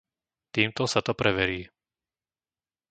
[0.55, 1.61] Týmto sa to preverí.